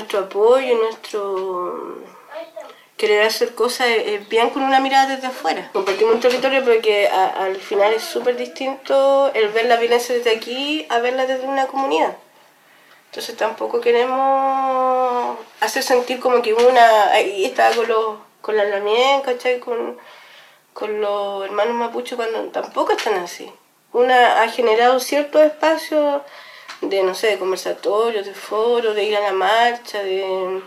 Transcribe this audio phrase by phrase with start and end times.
[0.00, 1.98] nuestro apoyo, nuestro
[2.96, 3.88] querer hacer cosas
[4.28, 5.70] bien con una mirada desde afuera.
[5.72, 10.86] Compartimos un territorio porque al final es súper distinto el ver la violencia desde aquí
[10.90, 12.16] a verla desde una comunidad.
[13.06, 17.10] Entonces tampoco queremos hacer sentir como que una...
[17.10, 19.58] Ahí estaba con, los, con la lamien, ¿cachai?
[19.60, 19.98] Con,
[20.74, 23.50] con los hermanos mapuches cuando tampoco están así.
[23.92, 26.22] Una ha generado ciertos espacios
[26.80, 30.62] de, no sé, de conversatorios, de foros, de ir a la marcha, de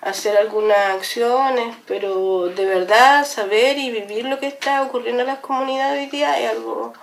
[0.00, 5.40] hacer algunas acciones, pero de verdad saber y vivir lo que está ocurriendo en las
[5.40, 6.94] comunidades hoy día es algo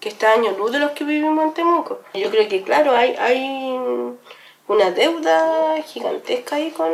[0.00, 2.00] que está año luz de los que vivimos en Temuco.
[2.14, 3.78] Yo creo que, claro, hay, hay
[4.66, 6.90] una deuda gigantesca ahí con,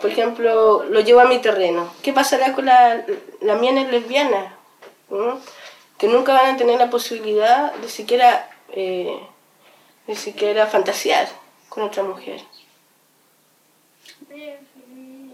[0.00, 1.92] por ejemplo, lo llevo a mi terreno.
[2.02, 3.04] ¿Qué pasará con la,
[3.42, 4.54] las mieles lesbianas?
[5.98, 9.20] Que nunca van a tener la posibilidad de siquiera, eh,
[10.06, 11.28] de siquiera fantasear
[11.68, 12.40] con otra mujer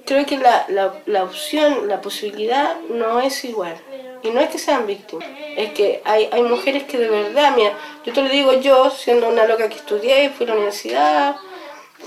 [0.05, 3.77] creo que la, la, la, opción, la posibilidad no es igual.
[4.23, 7.73] Y no es que sean víctimas, es que hay, hay mujeres que de verdad, mira,
[8.05, 11.37] yo te lo digo yo, siendo una loca que estudié, fui a la universidad,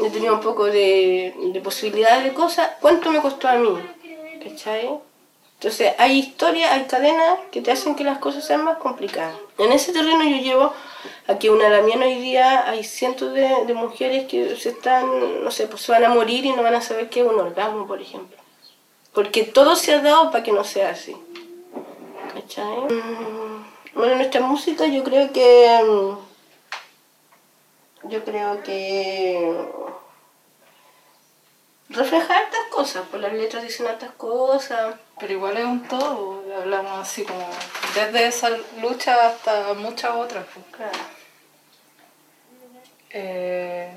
[0.02, 3.78] he tenido un poco de, de posibilidades de cosas, ¿cuánto me costó a mí?
[4.42, 4.90] ¿Cachai?
[5.56, 9.36] Entonces hay historias, hay cadenas que te hacen que las cosas sean más complicadas.
[9.58, 10.74] En ese terreno yo llevo
[11.28, 15.82] aquí una Damián hoy día hay cientos de, mujeres que se están, no sé, pues
[15.82, 18.38] se van a morir y no van a saber qué es un orgasmo, por ejemplo.
[19.14, 21.16] Porque todo se ha dado para que no sea así.
[22.34, 22.80] ¿Cachai?
[22.80, 25.82] Mm, bueno, nuestra música yo creo que...
[25.84, 26.26] Mm,
[28.10, 29.66] yo creo que
[31.90, 34.96] refleja estas cosas, pues las letras dicen estas cosas.
[35.20, 37.48] Pero igual es un todo, hablamos así como
[37.96, 38.50] desde esa
[38.82, 40.46] lucha hasta muchas otras.
[40.54, 40.66] Pues.
[40.72, 41.00] Claro.
[43.10, 43.90] Eh,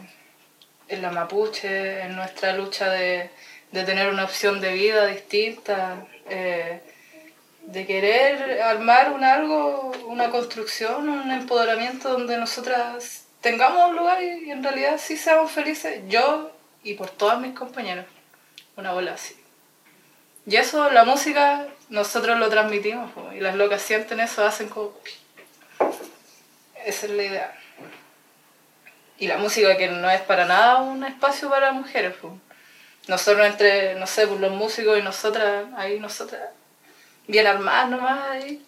[0.88, 3.30] en la mapuche, en nuestra lucha de,
[3.72, 6.80] de, tener una opción de vida distinta, eh,
[7.62, 14.46] de querer armar un algo, una construcción, un empoderamiento donde nosotras tengamos un lugar y,
[14.46, 16.00] y en realidad sí seamos felices.
[16.08, 18.06] Yo y por todas mis compañeras.
[18.76, 19.37] Una bola así.
[20.48, 24.94] Y eso, la música, nosotros lo transmitimos y las locas sienten eso, hacen como...
[26.86, 27.58] Esa es la idea.
[29.18, 32.14] Y la música que no es para nada un espacio para mujeres.
[33.08, 36.40] Nosotros entre, no sé, pues los músicos y nosotras, ahí nosotras,
[37.26, 38.64] bien armadas nomás ahí.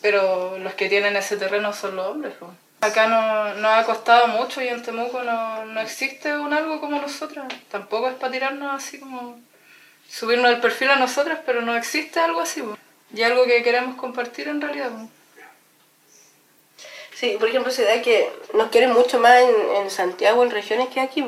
[0.00, 2.34] Pero los que tienen ese terreno son los hombres.
[2.80, 7.00] Acá no, nos ha costado mucho y en Temuco no, no existe un algo como
[7.00, 7.46] nosotras.
[7.70, 9.38] Tampoco es para tirarnos así como
[10.12, 12.62] subirnos el perfil a nosotras, pero no existe algo así.
[13.14, 14.90] Y algo que queremos compartir en realidad.
[17.14, 20.88] Sí, por ejemplo, se da que nos quieren mucho más en, en Santiago, en regiones
[20.88, 21.24] que aquí.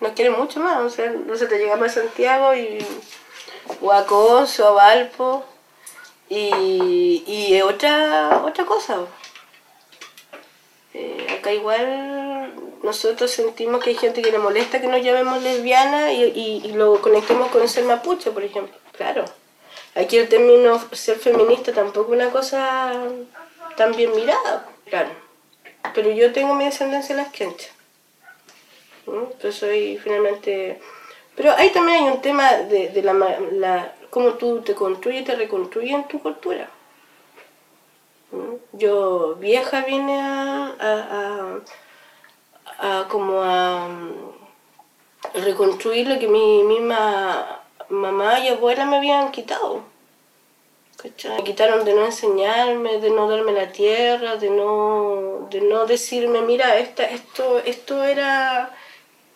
[0.00, 0.78] Nos quieren mucho más.
[0.78, 2.78] O sea, no se te llega a Santiago y
[3.80, 5.44] o a Coso, a Valpo
[6.28, 9.00] y, y otra, otra cosa.
[10.94, 16.12] Eh, acá igual nosotros sentimos que hay gente que le molesta que nos llamemos lesbiana
[16.12, 16.22] y,
[16.64, 18.74] y, lo conectemos con ser mapuche, por ejemplo.
[18.92, 19.24] Claro.
[19.94, 22.92] Aquí el término ser feminista tampoco es una cosa
[23.76, 24.68] tan bien mirada.
[24.86, 25.10] Claro.
[25.94, 27.72] Pero yo tengo mi descendencia en las quenchas.
[29.42, 30.80] Yo soy finalmente...
[31.34, 35.36] Pero ahí también hay un tema de, la, la, cómo tú te construyes y te
[35.36, 36.70] reconstruyes en tu cultura.
[38.72, 41.60] Yo vieja vine a, a,
[43.08, 43.88] como a
[45.34, 49.82] reconstruir lo que mi misma mamá y abuela me habían quitado.
[51.04, 56.40] Me quitaron de no enseñarme, de no darme la tierra, de no, de no decirme,
[56.42, 58.74] mira, esta, esto, esto era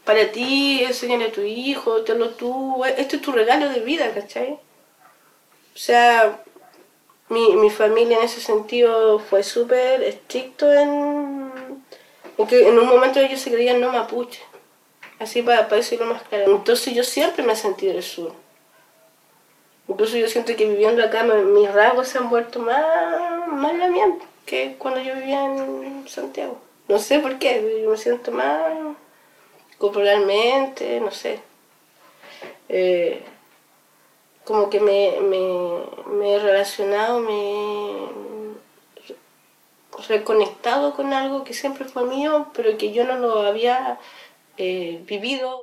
[0.04, 4.58] para ti, enseñale a tu hijo, tenlo tú, esto es tu regalo de vida, ¿cachai?
[5.74, 6.42] O sea,
[7.28, 11.69] mi, mi familia en ese sentido fue súper estricto en,
[12.42, 14.40] en, que en un momento ellos se creían no mapuche,
[15.18, 16.56] así para, para decirlo más claro.
[16.56, 18.32] Entonces yo siempre me sentí del sur.
[19.88, 24.06] Incluso yo siento que viviendo acá mis rasgos se han vuelto más, más la mía
[24.46, 26.58] que cuando yo vivía en Santiago.
[26.88, 28.72] No sé por qué, yo me siento más
[29.78, 31.40] corporalmente, no sé.
[32.68, 33.22] Eh,
[34.44, 37.79] como que me, me, me he relacionado, me
[40.10, 43.98] reconectado con algo que siempre fue mío, pero que yo no lo había
[44.58, 45.58] eh, vivido.